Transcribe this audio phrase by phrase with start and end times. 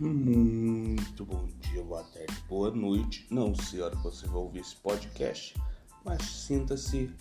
[0.00, 3.26] Muito bom dia, boa tarde, boa noite.
[3.30, 5.54] Não sei a hora que você vai ouvir esse podcast,
[6.02, 7.14] mas sinta-se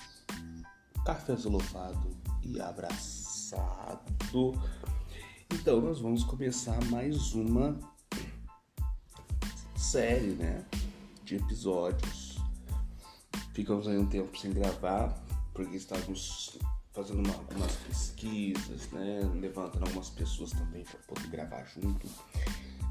[1.04, 4.00] cafezolofado e abraçado.
[5.52, 7.78] Então, nós vamos começar mais uma
[9.76, 10.64] série, né,
[11.26, 12.38] de episódios.
[13.54, 15.22] Ficamos aí um tempo sem gravar,
[15.54, 16.58] porque estávamos
[16.94, 22.08] fazendo uma, algumas pesquisas, né, levantando algumas pessoas também para poder gravar junto.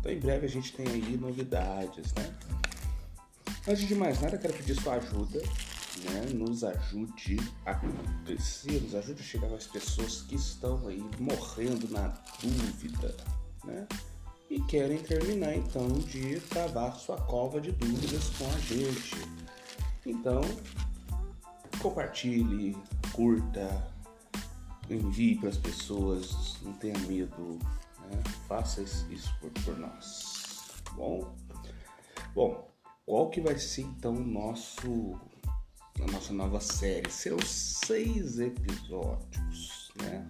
[0.01, 2.35] Então em breve a gente tem aí novidades, né?
[3.67, 5.41] Antes de mais nada, quero pedir sua ajuda,
[6.05, 6.27] né?
[6.33, 7.75] Nos ajude a
[8.25, 12.09] crescer, nos ajude a chegar às pessoas que estão aí morrendo na
[12.41, 13.15] dúvida,
[13.65, 13.87] né?
[14.49, 19.17] E querem terminar então de travar sua cova de dúvidas com a gente.
[20.07, 20.41] Então,
[21.83, 22.75] compartilhe,
[23.13, 23.87] curta,
[24.89, 27.59] envie para as pessoas, não tenha medo,
[28.11, 28.23] né?
[28.49, 30.49] Faça isso por, por nós.
[30.95, 31.37] Bom?
[32.35, 32.69] Bom,
[33.05, 35.19] qual que vai ser então o nosso
[36.01, 37.11] a nossa nova série?
[37.11, 40.27] Serão seis episódios, né?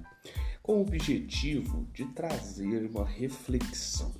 [0.62, 4.14] Com o objetivo de trazer uma reflexão.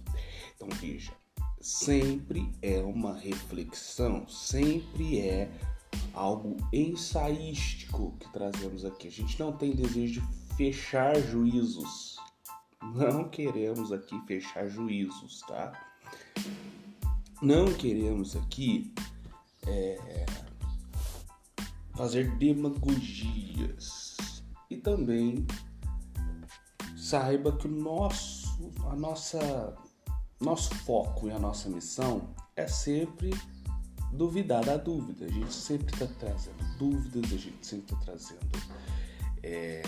[0.54, 1.12] Então veja,
[1.60, 5.50] sempre é uma reflexão, sempre é
[6.12, 9.08] algo ensaístico que trazemos aqui.
[9.08, 12.17] A gente não tem desejo de fechar juízos,
[12.82, 15.72] não queremos aqui fechar juízos, tá?
[17.40, 18.92] Não queremos aqui
[19.66, 20.26] é,
[21.96, 24.16] fazer demagogias.
[24.70, 25.46] E também
[26.96, 29.76] saiba que o nosso, a nossa,
[30.40, 33.30] nosso foco e a nossa missão é sempre
[34.12, 35.26] duvidar da dúvida.
[35.26, 38.58] A gente sempre está trazendo dúvidas, a gente sempre está trazendo
[39.42, 39.82] é,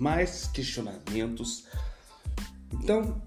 [0.00, 1.66] mais questionamentos.
[2.72, 3.22] Então,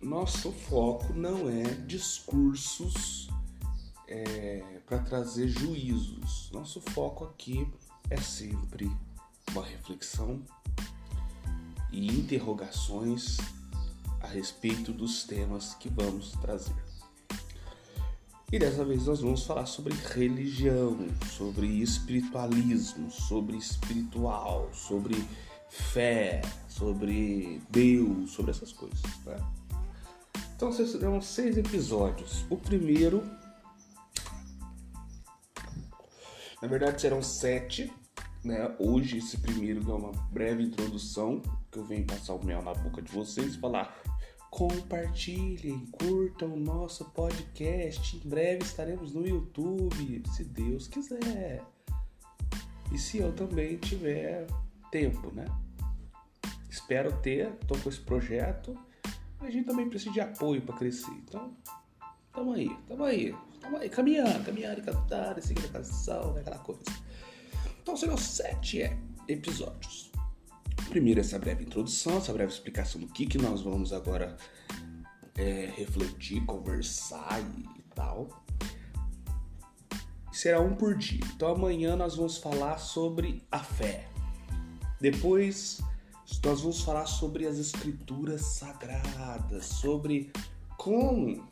[0.00, 3.28] nosso foco não é discursos
[4.08, 6.50] é, para trazer juízos.
[6.52, 7.70] Nosso foco aqui
[8.08, 8.90] é sempre
[9.50, 10.42] uma reflexão
[11.92, 13.36] e interrogações
[14.20, 16.95] a respeito dos temas que vamos trazer.
[18.52, 20.96] E dessa vez nós vamos falar sobre religião,
[21.36, 25.16] sobre espiritualismo, sobre espiritual, sobre
[25.68, 29.02] fé, sobre Deus, sobre essas coisas.
[29.24, 29.36] Né?
[30.54, 32.46] Então serão seis episódios.
[32.48, 33.24] O primeiro,
[36.62, 37.92] na verdade, serão sete.
[38.44, 38.72] Né?
[38.78, 43.02] Hoje esse primeiro é uma breve introdução que eu venho passar o mel na boca
[43.02, 44.00] de vocês, falar
[44.56, 48.16] Compartilhem, curtam o nosso podcast.
[48.16, 51.62] Em breve estaremos no YouTube, se Deus quiser.
[52.90, 54.46] E se eu também tiver
[54.90, 55.44] tempo, né?
[56.70, 58.74] Espero ter, tô com esse projeto.
[59.40, 61.10] A gente também precisa de apoio para crescer.
[61.10, 61.54] Então,
[62.32, 66.40] tamo aí, tamo aí, tamo aí, caminhando, caminhando cantar, seguindo a canção, né?
[66.40, 66.80] aquela coisa.
[67.82, 68.90] Então serão sete
[69.28, 70.05] episódios.
[70.88, 74.36] Primeiro, essa breve introdução, essa breve explicação do que, que nós vamos agora
[75.36, 78.28] é, refletir, conversar e, e tal.
[80.32, 81.20] Será um por dia.
[81.34, 84.08] Então, amanhã nós vamos falar sobre a fé.
[85.00, 85.80] Depois,
[86.44, 90.30] nós vamos falar sobre as escrituras sagradas, sobre
[90.76, 91.46] como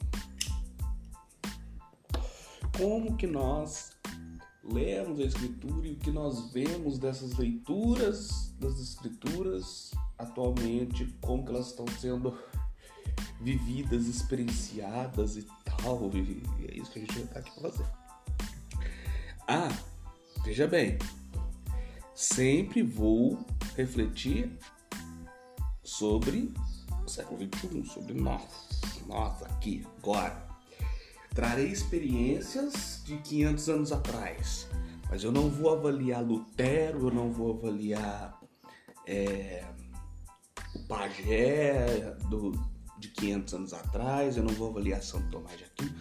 [2.77, 3.93] como que nós
[4.65, 11.51] lemos a escritura e o que nós vemos dessas leituras das escrituras atualmente, como que
[11.51, 12.37] elas estão sendo
[13.41, 16.11] vividas, experienciadas e tal.
[16.15, 17.87] E é isso que a gente vai estar aqui para fazer.
[19.47, 19.69] Ah,
[20.45, 20.99] veja bem,
[22.15, 23.39] sempre vou
[23.77, 24.51] refletir
[25.83, 26.55] sobre
[27.05, 28.43] o século XXI, sobre nós,
[29.07, 30.54] nós aqui, agora.
[31.35, 34.69] Trarei experiências de 500 anos atrás,
[35.11, 38.41] mas eu não vou avaliar Lutero, eu não vou avaliar
[39.05, 39.65] é,
[40.77, 42.53] o pajé do,
[42.99, 45.95] de 500 anos atrás, eu não vou avaliar São Tomás de Aquino,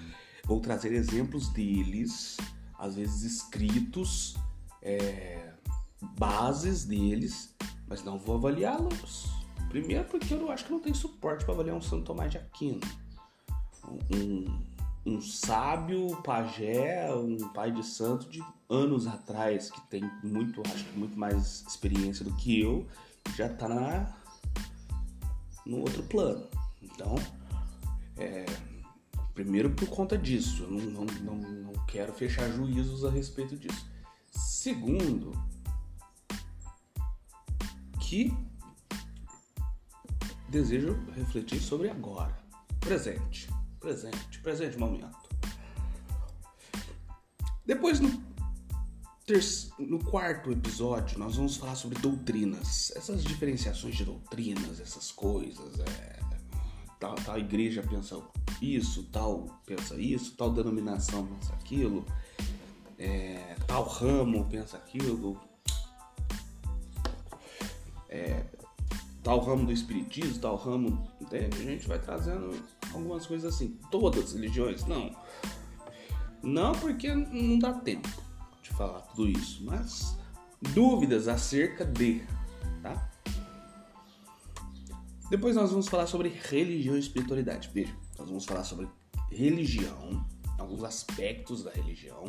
[0.46, 2.38] vou trazer exemplos deles,
[2.78, 4.36] às vezes escritos,
[4.84, 5.52] é,
[6.16, 7.56] bases deles,
[7.88, 9.32] mas não vou avaliá-los.
[9.70, 12.38] Primeiro porque eu não acho que não tem suporte para avaliar um São Tomás de
[12.38, 12.82] Aquino.
[14.14, 14.73] Um,
[15.06, 20.98] um sábio pajé, um pai de santo de anos atrás, que tem muito, acho que
[20.98, 22.88] muito mais experiência do que eu,
[23.36, 24.16] já está na
[25.66, 26.48] no outro plano.
[26.82, 27.16] Então,
[28.18, 28.46] é,
[29.34, 33.90] primeiro por conta disso, eu não, não, não, não quero fechar juízos a respeito disso.
[34.32, 35.32] Segundo,
[38.00, 38.34] que
[40.50, 42.38] desejo refletir sobre agora.
[42.80, 43.50] Presente,
[43.84, 45.30] presente, presente momento.
[47.66, 48.24] Depois, no,
[49.78, 52.94] no quarto episódio, nós vamos falar sobre doutrinas.
[52.96, 55.80] Essas diferenciações de doutrinas, essas coisas.
[55.82, 56.20] É,
[56.98, 58.22] tal, tal igreja pensa
[58.62, 62.06] isso, tal pensa isso, tal denominação pensa aquilo,
[62.98, 65.38] é, tal ramo pensa aquilo.
[68.08, 68.46] É,
[69.22, 71.58] tal ramo do espiritismo, tal ramo, entende?
[71.58, 72.64] A gente vai trazendo
[72.94, 73.78] algumas coisas assim.
[73.90, 75.16] Todas as religiões, não.
[76.42, 78.10] Não porque não dá tempo
[78.62, 80.18] de falar tudo isso, mas
[80.74, 82.22] dúvidas acerca de,
[82.82, 83.10] tá?
[85.30, 87.70] Depois nós vamos falar sobre religião e espiritualidade.
[87.74, 88.88] Veja, nós vamos falar sobre
[89.32, 90.26] religião,
[90.60, 92.26] alguns aspectos da religião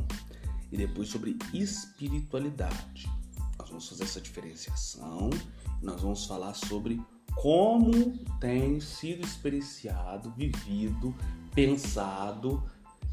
[0.71, 3.11] e depois sobre espiritualidade.
[3.59, 5.31] Nós vamos fazer essa diferenciação
[5.85, 7.01] nós vamos falar sobre
[7.37, 11.15] como tem sido experienciado, vivido,
[11.55, 12.63] pensado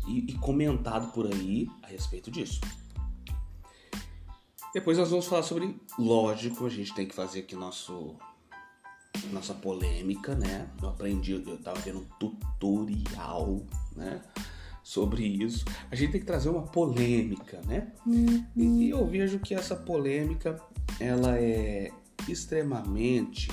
[0.08, 2.62] e, e comentado por aí a respeito disso.
[4.74, 8.16] Depois nós vamos falar sobre, lógico, a gente tem que fazer aqui nosso
[9.32, 10.70] nossa polêmica, né?
[10.82, 13.62] Eu aprendi, eu tava vendo um tutorial,
[13.96, 14.22] né?
[14.82, 15.66] Sobre isso.
[15.92, 17.92] A gente tem que trazer uma polêmica, né?
[18.06, 18.46] Uhum.
[18.56, 20.60] E, e eu vejo que essa polêmica,
[21.00, 21.92] ela é
[22.28, 23.50] extremamente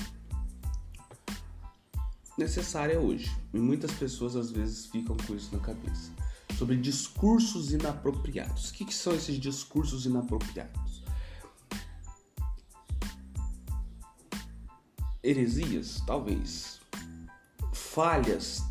[2.39, 3.29] necessária hoje.
[3.53, 6.11] E muitas pessoas às vezes ficam com isso na cabeça.
[6.57, 8.69] Sobre discursos inapropriados.
[8.69, 11.03] O que, que são esses discursos inapropriados?
[15.21, 16.79] Heresias, talvez.
[17.73, 18.63] Falhas,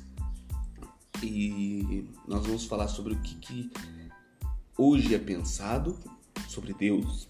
[1.23, 3.71] e nós vamos falar sobre o que, que
[4.77, 5.97] hoje é pensado
[6.47, 7.27] sobre Deus.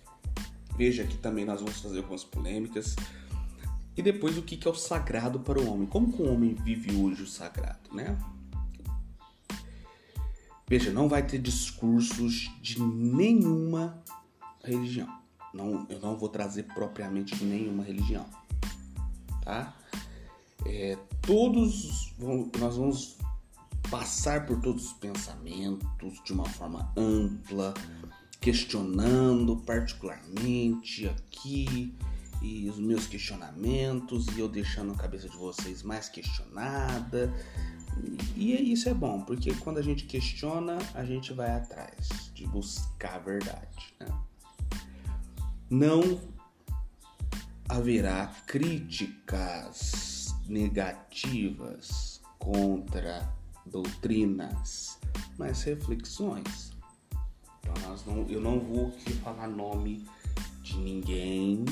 [0.78, 2.96] Veja que também nós vamos fazer algumas polêmicas.
[3.96, 5.88] E depois o que é o sagrado para o homem.
[5.88, 8.18] Como que o homem vive hoje o sagrado, né?
[10.68, 14.04] Veja, não vai ter discursos de nenhuma
[14.64, 15.08] religião.
[15.54, 18.26] Não, eu não vou trazer propriamente nenhuma religião,
[19.44, 19.74] tá?
[20.66, 23.18] É, todos vão, nós vamos
[23.90, 27.74] passar por todos os pensamentos de uma forma ampla,
[28.40, 31.96] questionando particularmente aqui
[32.42, 37.34] e os meus questionamentos e eu deixando a cabeça de vocês mais questionada.
[38.36, 43.16] E isso é bom, porque quando a gente questiona, a gente vai atrás de buscar
[43.16, 43.94] a verdade.
[44.00, 44.08] Né?
[45.70, 46.22] Não
[47.68, 53.37] haverá críticas negativas contra
[53.68, 54.98] doutrinas,
[55.38, 56.72] mas reflexões.
[57.60, 60.06] Então não, eu não vou aqui falar nome
[60.62, 61.66] de ninguém,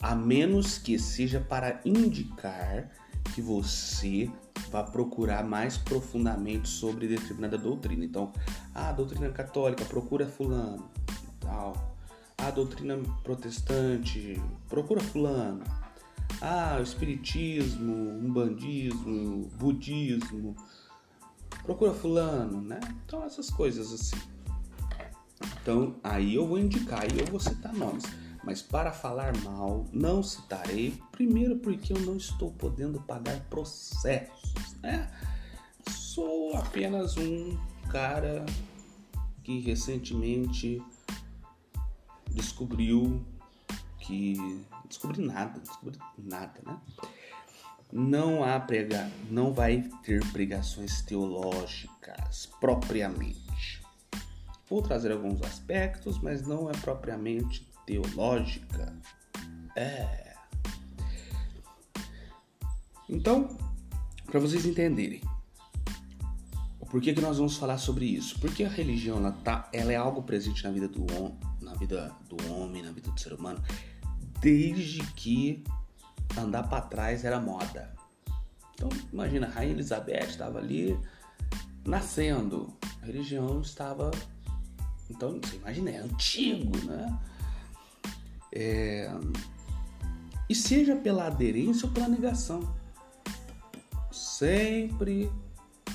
[0.00, 2.90] a menos que seja para indicar
[3.34, 4.30] que você
[4.70, 8.04] vá procurar mais profundamente sobre determinada doutrina.
[8.04, 8.32] Então,
[8.74, 10.88] a doutrina católica procura fulano,
[11.40, 11.96] tal.
[12.38, 15.62] A doutrina protestante procura fulano.
[16.40, 20.56] Ah, espiritismo, umbandismo, budismo,
[21.64, 22.78] procura fulano, né?
[23.04, 24.16] Então essas coisas assim.
[25.60, 28.04] Então aí eu vou indicar, aí eu vou citar nomes.
[28.44, 31.02] Mas para falar mal, não citarei.
[31.10, 35.10] Primeiro porque eu não estou podendo pagar processos, né?
[35.88, 37.58] Sou apenas um
[37.90, 38.44] cara
[39.42, 40.82] que recentemente
[42.30, 43.24] descobriu
[43.98, 46.78] que descobri nada, descobri nada, né?
[47.92, 53.82] Não há prega, não vai ter pregações teológicas propriamente.
[54.68, 58.96] Vou trazer alguns aspectos, mas não é propriamente teológica.
[59.76, 60.34] É.
[63.08, 63.56] Então,
[64.26, 65.20] para vocês entenderem,
[66.90, 68.38] por que, que nós vamos falar sobre isso?
[68.38, 71.04] Porque a religião ela, tá, ela é algo presente na vida do
[71.60, 73.60] na vida do homem, na vida do ser humano,
[74.40, 75.64] desde que
[76.36, 77.94] andar para trás era moda.
[78.74, 80.98] Então, imagina, a Rainha Elizabeth estava ali
[81.86, 82.72] nascendo,
[83.02, 84.10] a religião estava
[85.10, 87.18] Então, você imagina, é antigo, né?
[88.52, 89.10] É...
[90.48, 92.74] E seja pela aderência ou pela negação.
[94.10, 95.30] Sempre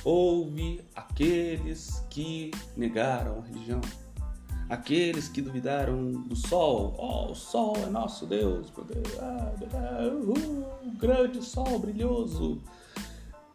[0.03, 3.81] houve aqueles que negaram a religião.
[4.69, 6.95] Aqueles que duvidaram do sol.
[6.97, 8.71] Oh, o sol é nosso Deus.
[9.19, 12.61] Ah, uh, grande sol brilhoso.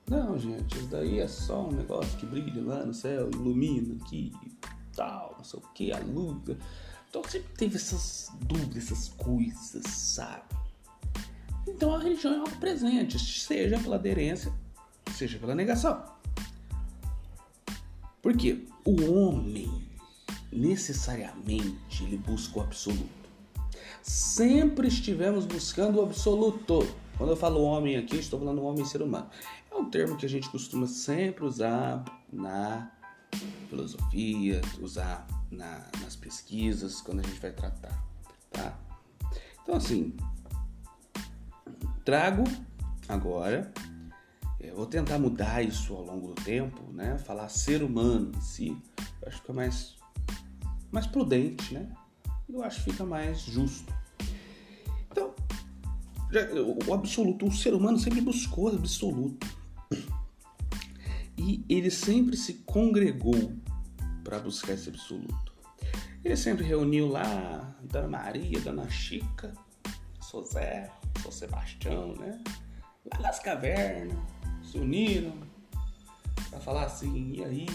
[0.08, 4.32] Não, gente, isso daí é só um negócio que brilha lá no céu, ilumina aqui
[4.94, 6.56] tal, não sei o que, a luz.
[7.08, 10.42] Então sempre teve essas dúvidas, essas coisas, sabe?
[11.66, 14.52] Então a religião é algo presente, seja pela aderência,
[15.12, 16.02] seja pela negação.
[18.20, 19.83] Porque o homem
[20.54, 23.24] necessariamente ele busca o absoluto.
[24.02, 26.86] Sempre estivemos buscando o absoluto.
[27.16, 29.28] Quando eu falo homem aqui, estou falando homem ser humano.
[29.70, 32.90] É um termo que a gente costuma sempre usar na
[33.68, 38.02] filosofia, usar na, nas pesquisas, quando a gente vai tratar,
[38.50, 38.78] tá?
[39.62, 40.14] Então, assim,
[42.04, 42.44] trago
[43.08, 43.72] agora,
[44.60, 47.18] é, vou tentar mudar isso ao longo do tempo, né?
[47.18, 48.82] Falar ser humano em si,
[49.22, 49.96] eu acho que é mais,
[50.94, 51.90] mais prudente, né?
[52.48, 53.92] Eu acho que fica mais justo.
[55.10, 55.34] Então,
[56.86, 59.44] o absoluto, o ser humano sempre buscou o absoluto.
[61.36, 63.52] E ele sempre se congregou
[64.22, 65.52] para buscar esse absoluto.
[66.24, 69.52] Ele sempre reuniu lá Dona Maria, Dona Chica,
[70.20, 70.90] Sou Zé,
[71.22, 72.40] Sou Sebastião, né?
[73.12, 74.16] Lá nas cavernas,
[74.62, 75.34] se uniram
[76.48, 77.66] para falar assim: e aí?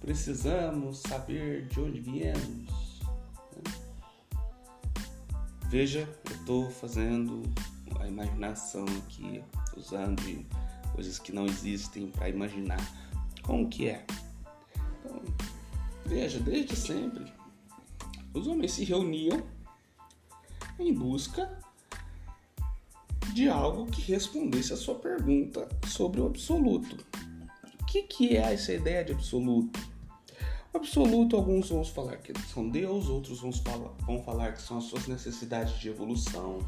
[0.00, 3.00] Precisamos saber de onde viemos.
[5.68, 7.42] Veja, eu estou fazendo
[8.00, 9.44] a imaginação aqui,
[9.76, 10.44] usando de
[10.94, 12.80] coisas que não existem para imaginar
[13.42, 14.04] como que é.
[15.04, 15.22] Então,
[16.06, 17.32] veja, desde sempre,
[18.34, 19.42] os homens se reuniam
[20.78, 21.58] em busca
[23.34, 27.09] de algo que respondesse a sua pergunta sobre o absoluto.
[27.90, 29.80] Que, que é essa ideia de absoluto?
[30.72, 34.78] O absoluto, alguns vão falar que são Deus, outros vão falar, vão falar que são
[34.78, 36.60] as suas necessidades de evolução.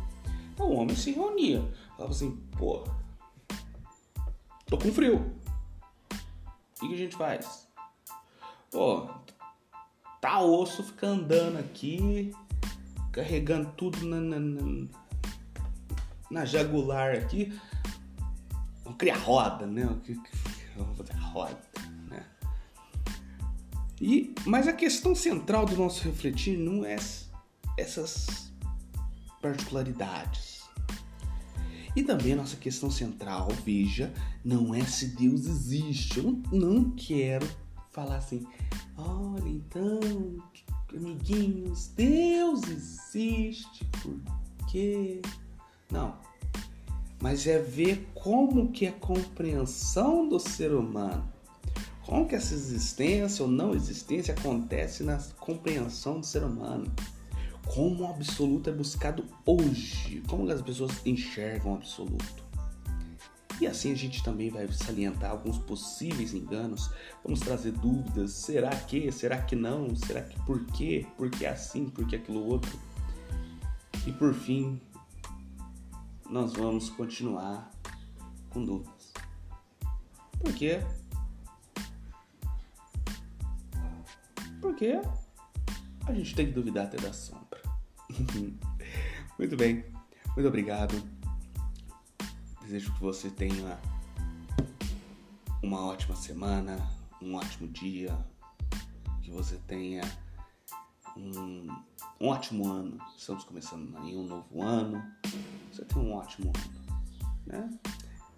[0.53, 2.83] Então o homem se reunia, falava assim, pô,
[4.67, 5.33] tô com frio.
[6.83, 7.69] O que a gente faz?
[8.69, 9.09] Pô,
[10.21, 12.35] tá osso fica andando aqui,
[13.13, 14.89] carregando tudo na, na, na,
[16.29, 17.57] na jagular aqui.
[18.83, 19.89] Vamos criar roda, né?
[20.77, 21.61] Vamos fazer a roda,
[22.09, 22.25] né?
[24.01, 26.97] E, mas a questão central do nosso refletir não é
[27.79, 28.53] essas
[29.41, 30.63] particularidades.
[31.95, 34.13] E também a nossa questão central, veja,
[34.45, 36.19] não é se Deus existe.
[36.19, 37.47] Eu não, não quero
[37.91, 38.47] falar assim,
[38.97, 40.01] olha então,
[40.91, 44.19] amiguinhos, Deus existe, por
[44.71, 45.21] quê?
[45.91, 46.32] Não.
[47.23, 51.25] Mas é ver como que a compreensão do ser humano,
[52.05, 56.93] como que essa existência ou não existência acontece na compreensão do ser humano.
[57.65, 62.43] Como o absoluto é buscado hoje, como as pessoas enxergam o absoluto.
[63.61, 66.91] E assim a gente também vai salientar alguns possíveis enganos,
[67.23, 71.89] vamos trazer dúvidas, será que, será que não, será que por quê, por que assim,
[71.89, 72.77] por que aquilo outro.
[74.05, 74.81] E por fim,
[76.33, 77.71] nós vamos continuar
[78.49, 79.13] com dúvidas.
[80.41, 80.81] Por quê?
[84.59, 84.95] Porque
[86.07, 87.61] a gente tem que duvidar até da sombra.
[89.39, 89.85] muito bem,
[90.35, 90.95] muito obrigado.
[92.63, 93.79] Desejo que você tenha
[95.63, 96.79] uma ótima semana,
[97.21, 98.17] um ótimo dia,
[99.21, 100.01] que você tenha
[101.15, 101.69] um,
[102.19, 102.99] um ótimo ano.
[103.19, 105.05] Estamos começando aí um novo ano.
[105.73, 107.03] Você tem um ótimo ano,
[107.47, 107.79] né?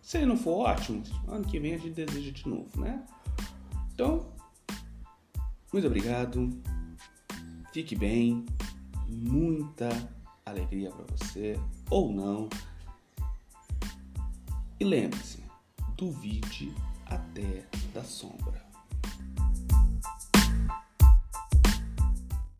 [0.00, 3.04] Se ele não for ótimo, ano que vem a gente deseja de novo, né?
[3.92, 4.32] Então,
[5.72, 6.48] muito obrigado.
[7.72, 8.44] Fique bem.
[9.08, 9.88] Muita
[10.46, 11.58] alegria para você
[11.90, 12.48] ou não.
[14.78, 15.42] E lembre-se,
[15.96, 16.72] duvide
[17.06, 18.63] até da sombra.